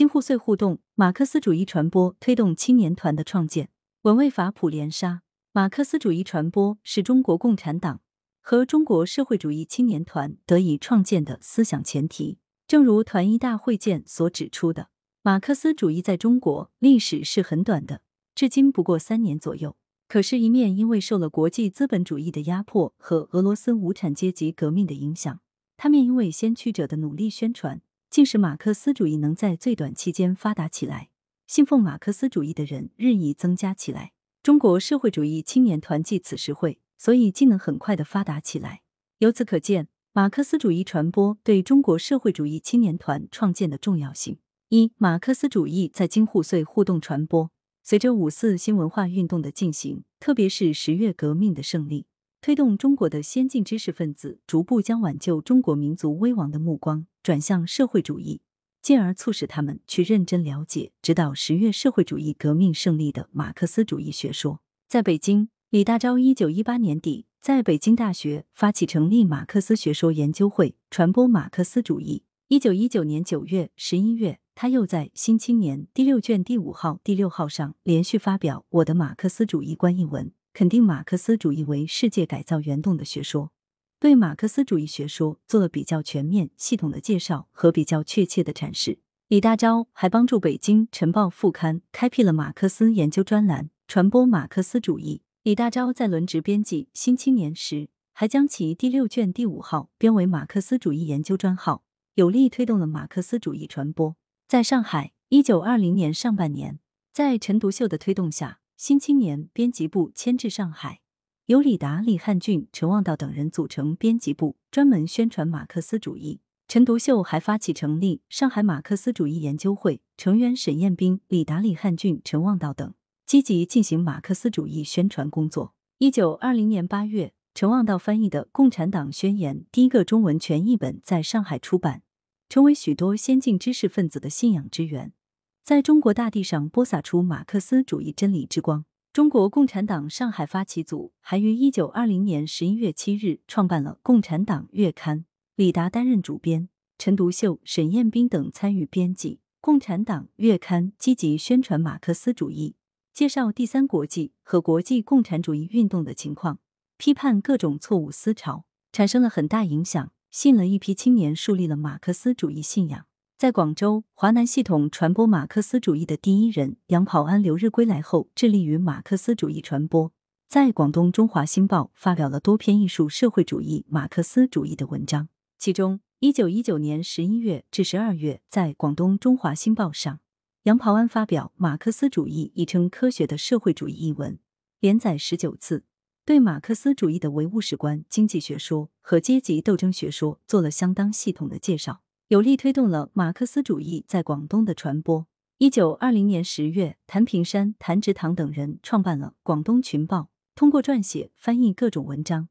[0.00, 3.68] 京沪穗互动，马克思主义传播推动青年团的创建。
[4.00, 5.20] 文卫法普连沙，
[5.52, 8.00] 马克思主义传播是中国共产党
[8.40, 12.38] 和中国社会主义青年团得以创建的思想前提。
[12.66, 14.88] 正如团一大会见所指出的，
[15.20, 18.00] 马克思主义在中国历史是很短的，
[18.34, 19.76] 至今不过三年左右。
[20.08, 25.40] 可是，一面因为受了国际资本主义的压迫和俄罗斯无产阶级革命的影响，
[25.76, 27.82] 他面因为先驱者的努力宣传。
[28.10, 31.10] 竟使马克思主义能在最短期间发达起来，
[31.46, 34.10] 信奉马克思主义的人日益增加起来。
[34.42, 38.80] 中国社会主义青年团际此时会，所以竟能很快的发达起来。
[39.18, 44.38] 由此可见，马克思主义传播对中国社会主义青年团创建的重要性。
[44.70, 47.50] 一、马克思主义在京沪穗互动传播。
[47.84, 52.06] 随着五四新文化运动的进行，特别是十月革命的胜利。
[52.42, 58.40] 推动中国的先进知识分子逐步将挽救中国民族危亡的目光转向社会主义，
[58.80, 64.62] 进而促使他们去认真了解直到十月社会主义革命胜利的马克思主义学说。
[64.88, 72.22] 在北京，李大钊一九一八年底在北京大学发起成立马克思学说研究会，传播马克思主义。
[72.48, 80.32] 一九一九年九月、十一月，他又在《新青年》第六卷第五号、第六号上连续发表《我的马克思主义观》一文。
[80.52, 83.52] 肯定马克思主义为世界改造原动的学说，
[83.98, 88.98] 对马克思主义学说做了比较全面、系统的介绍和比较确切的阐释。
[89.28, 95.22] 李大钊还帮助北京晨报副刊开辟了马克思研究专栏，传播马克思主义。
[95.42, 101.84] 李大钊在轮值编辑《新青年》时，还将其第六卷第五号编为马克思主义研究专号，
[102.14, 104.16] 有力推动了马克思主义传播。
[104.48, 106.80] 在上海，一九二零年上半年，
[107.12, 108.59] 在陈独秀的推动下。
[108.80, 111.02] 新青年编辑部迁至上海，
[111.44, 116.40] 由李达、李汉俊、陈望道等人组成编辑部，专门宣传马克思主义。
[116.66, 122.94] 陈独秀还发起成立上海马克思主义研究会，成员沈雁冰、李达、李汉俊、陈望道等，
[123.26, 125.74] 积极进行马克思主义宣传工作。
[125.98, 132.00] 一九二零年八月，陈望道翻译的《共产党宣言》第一个中文全译本在上海出版，
[132.48, 135.12] 成为许多先进知识分子的信仰之源。
[135.62, 138.84] 在中国大地上播撒出马克思主义真理之光。
[139.12, 145.18] 中国共产党上海发起组还于一九二零年十一月七日创办了《共产党月刊》，
[145.56, 149.34] 李达担任主编，陈独秀、沈雁冰等参与编辑。
[149.60, 152.76] 《共产党月刊》积极宣传马克思主义，
[153.12, 156.60] 介绍第三国际和国际共产主义运动的情况，
[156.96, 163.06] 批判各种错误思潮，产生了很大影响，吸引了一批青年，树立了马克思主义信仰。
[163.40, 170.12] 在广州华南系统传播马克思主义的第一人杨跑安留日归来后，致力于马克思主义传播，
[170.46, 175.30] 在广东《中华新报》发表了多篇艺术社会主义、马克思主义的文章。
[175.56, 180.20] 其中，一九一九年十一月至十二月，在广东《中华新报》上，
[180.64, 184.38] 杨跑安发表《马克思主义亦称科学的社会主义》一文，
[184.80, 185.84] 连载十九次，
[186.26, 192.02] 对马克思主义的唯物史观、经济学说和阶级斗争学说做了相当系统的介绍。
[192.30, 195.26] 有力推动了马克思主义在广东的传播。
[195.58, 200.18] 一九二零年十月，谭平山、谭植堂等人创办了《广东群报》，
[200.54, 202.48] 通过撰写、翻译各种文章，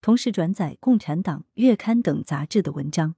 [0.00, 3.14] 同时转载《共产党月刊》等杂志的文章，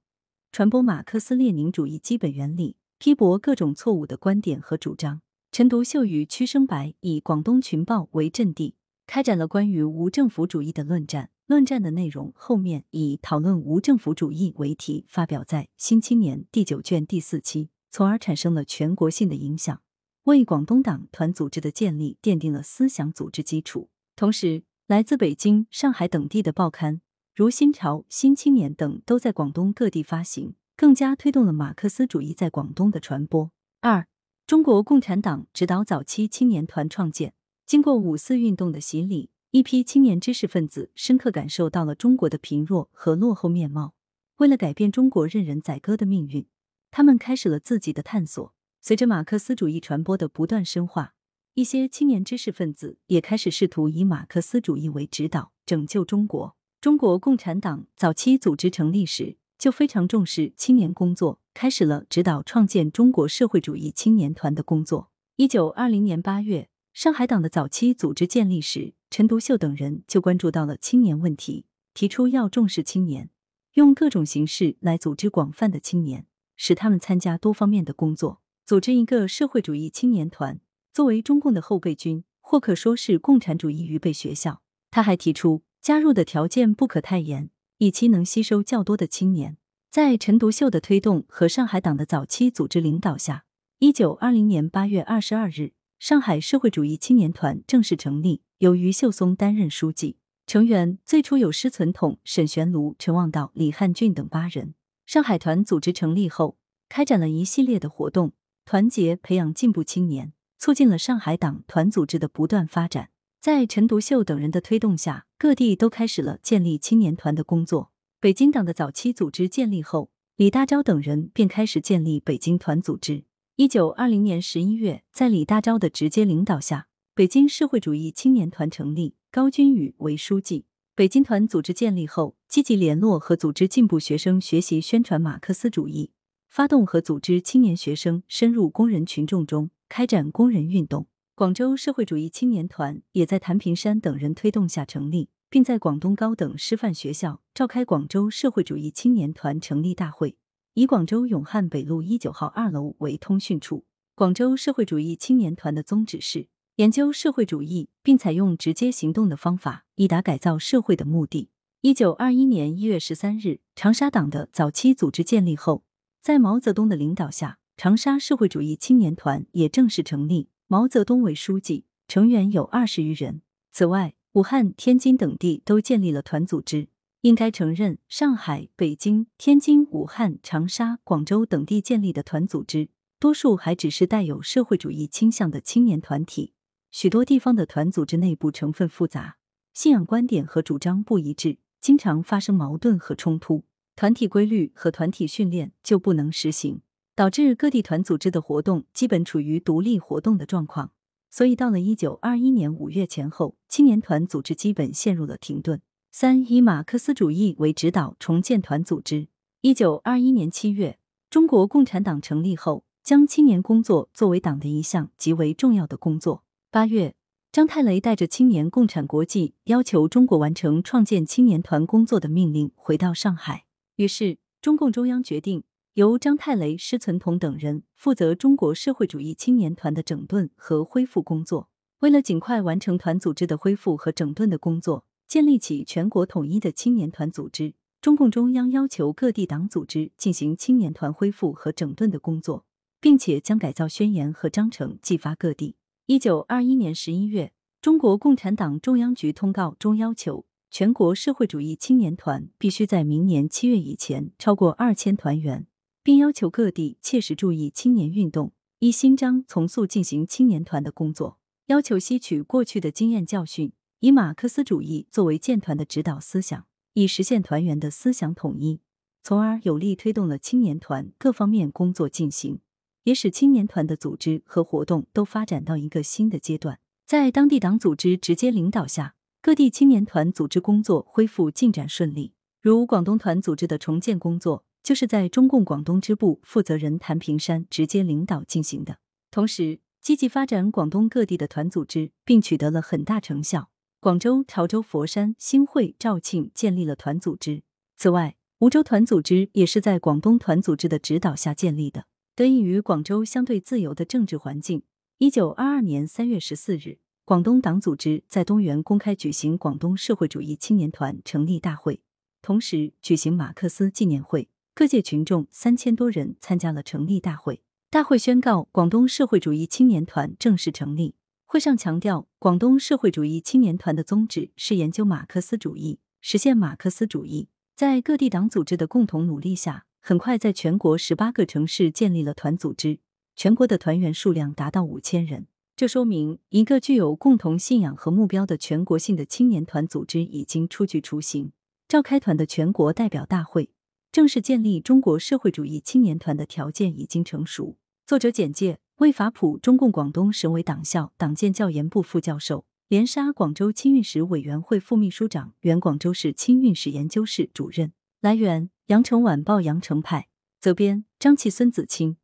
[0.51, 5.21] 传播马克思列宁主义基本原理，批驳各种错误的观点和主张。
[5.51, 8.75] 陈独秀与屈生白以《广东群报》为阵地，
[9.05, 11.29] 开展了关于无政府主义的论战。
[11.45, 19.81] 论战的内容后面以讨论无政府主义为题，发表在《新青年》第九卷第四期，从而产生了全国性的影响，
[20.23, 23.89] 为广东党团组织的建立奠定了思想组织基础。
[24.15, 27.01] 同时，来自北京、上海等地的报刊，
[27.35, 33.51] 如《新潮》《新青年》等，都在广东各地发行，更加推动了马克思主义在广东的传播。
[33.81, 34.07] 二、
[34.47, 37.33] 中国共产党指导早期青年团创建，
[37.65, 39.29] 经过五四运动的洗礼。
[39.51, 43.93] 一批青年知识分子深刻感受到了中国的贫弱和落后面貌。
[44.37, 46.47] 为了改变中国任人宰割的命运，
[46.89, 48.55] 他们开始了自己的探索。
[48.81, 51.13] 随着马克思主义传播的不断深化，
[51.53, 56.55] 一些青年知识分子也开始试图以马克思主义为指导，拯救中国。
[56.81, 65.11] 中国共产党早期组织成立时就非常重视青年工作，开始了指导创建中国社会主义青年团的工作。
[65.35, 68.93] 一九二零年八月，上海党的早期组织建立时。
[69.09, 73.29] 陈独秀等人就关注到了青年问题，提出要重视青年，
[73.73, 76.25] 用各种形式来组织广泛的青年，
[76.55, 80.59] 使他们参加多方面的工作，组织一个社会主义青年团，
[80.91, 84.63] 作为中共的后备军，或可说是共产主义预备学校。
[84.89, 89.57] 他还提出，加入的条件不可太严，以期能吸收较多的青年。
[89.91, 93.45] 在陈独秀的推动和上海党的早期组织领导下，
[93.77, 95.73] 一九二零年八月二十二日，
[96.03, 100.17] 上海社会主义青年团正式成立，由于秀松担任书记。
[100.45, 104.73] 成员最初有施存统、沈玄庐、陈望道、李汉俊等八人。
[105.05, 106.57] 上海团组织成立后，
[106.89, 108.33] 开展了一系列的活动，
[108.65, 113.11] 团结培养进步青年，促进了上海党团组织的不断发展。
[113.39, 117.93] 在陈独秀等人的推动下，各地都开始了建立青年团的工作。
[118.19, 123.23] 北京党的早期组织建立后，李大钊等人便开始建立北京团组织。
[123.55, 129.13] 一九二零年十一月，在李大钊的直接领导下，北京社会主义青年团成立。
[129.29, 130.65] 高君宇为书记。
[130.95, 136.09] 北京团组织建立后，积极联络和组织进步学生学习宣传马克思主义，
[136.47, 141.05] 发动和组织青年学生深入工人群众中，开展工人运动。
[141.35, 150.37] 广州社会主义青年团也在谭平山等人推动下成立，并在广东高等师范学校召开广州社会主义青年团成立大会，
[150.75, 153.85] 以广州永汉北路一九号二楼为通讯处。
[154.15, 156.47] 广州社会主义青年团的宗旨是。
[156.77, 161.51] 研究社会主义，并采用直接行动的方法，以达改造社会的目的。
[161.81, 165.83] 一九二一年一月十三日，长沙党的早期组织建立后，
[166.19, 170.49] 在毛泽东的领导下，长沙社会主义青年团也正式成立。
[170.65, 173.43] 毛泽东为书记，成员有二十余人。
[173.71, 176.87] 此外，武汉、天津等地都建立了团组织。
[177.23, 186.51] 应该承认，上海、北京、天津、武汉、长沙、广州等地建立的团组织，多数还只是带有社会主义倾向的青年团体。
[186.91, 189.37] 许多地方的团组织内部成分复杂，
[189.73, 193.63] 信仰观点和主张不一致，经常发生矛盾和冲突，
[193.95, 196.81] 团体规律和团体训练就不能实行，
[197.15, 200.91] 导致各地团组织的活动基本处于独立活动的状况。
[201.29, 205.81] 所以，到了一九二一年五月前后，青年团组织基本陷入了停顿。
[206.15, 209.29] 三以马克思主义为指导重建团组织。
[209.61, 216.43] 一九二一年七月，中国共产党成立后，将青年工作作为党的一项极为重要的工作。
[216.69, 217.15] 八月，
[217.51, 223.65] 张太雷带着青年共产国际要求中国完成创建青年团工作的命令回到上海。
[223.95, 225.63] 于是，中共中央决定
[225.95, 231.69] 由张太雷、施存统等人负责中国社会主义青年团的整顿和恢复工作。
[232.01, 242.67] 为了尽快完成团组织的恢复和整顿的工作，建立起全国统一的青年团组织，中共中央要求各地党组织进行青年团恢复和整顿的工作，
[243.01, 245.75] 并且将改造宣言和章程寄发各地。
[246.05, 247.51] 一九二一年十一月，
[247.81, 255.65] 中国共产党中央局通告中要求，全国社会主义青年团必须在明年七月以前超过二千团员，
[256.03, 261.39] 并要求各地切实注意青年运动，依新章从速进行青年团的工作。
[261.65, 263.71] 要求吸取过去的经验教训，
[264.03, 268.81] 以马克思主义作为建团的指导思想，以实现团员的思想统一，
[269.21, 272.59] 从而有力推动了青年团各方面工作进行。
[273.05, 276.79] 也使青年团的组织和活动都发展到一个新的阶段。
[277.05, 282.33] 在当地党组织直接领导下，各地青年团组织工作恢复进展顺利。
[282.61, 288.99] 如广东团组织的重建工作，就是在中共广东支部负责人谭平山直接领导进行的。
[289.31, 293.69] 同时，积极发展广东各地的团组织，并取得了很大成效。
[294.03, 297.63] 广州、潮州、佛山、新会、肇庆建立了团组织。
[297.95, 302.03] 此外，梧州团组织也是在广东团组织的指导下建立的。
[302.35, 304.83] 得益于广州相对自由的政治环境，
[305.19, 312.01] 一九二二年三月十四日，广东党组织在东园公开举行广东社会主义青年团成立大会，
[312.41, 317.61] 同时举行马克思纪念会，各界群众三千多人参加了成立大会。
[317.89, 321.15] 大会宣告广东社会主义青年团正式成立。
[321.53, 327.47] 会上强调，广东社会主义青年团的宗旨是研究马克思主义，实现马克思主义。
[327.75, 329.85] 在各地党组织的共同努力下。
[329.99, 332.97] 很快，在全国十八个城市建立了团组织，
[333.35, 335.45] 全国的团员数量达到五千人。
[335.75, 341.51] 这说明，一个具有共同信仰和目标的全国性的青年团组织已经初具雏形。
[341.87, 343.69] 召开团的全国代表大会，
[344.11, 347.77] 正式建立中国社会主义青年团的条件已经成熟。
[348.07, 357.91] 作者简介：魏法普，中共广东省委党校党建教研部副教授，连沙广州清运史委员会副秘书长，原广州市清运史研究室主任。
[358.21, 358.69] 来源。
[358.87, 360.27] 羊城晚报羊城派
[360.59, 362.17] 责编张琪、孙子清。